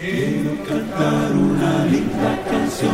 [0.00, 2.87] Quiero cantar una linda canción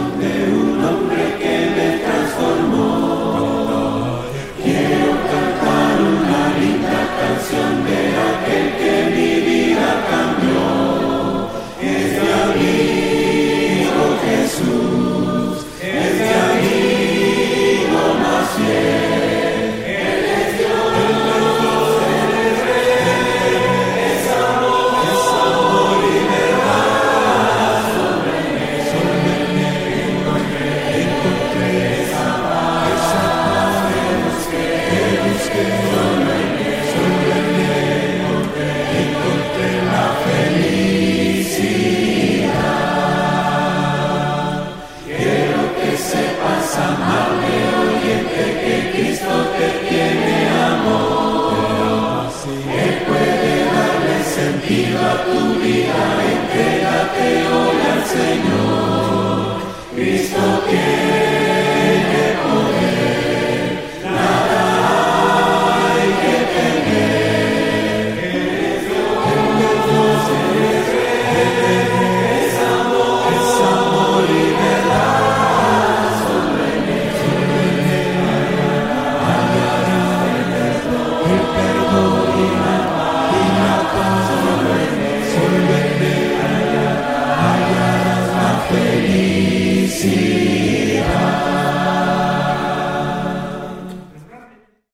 [55.25, 56.03] tu vida
[56.35, 58.34] entérate hoy al Señor.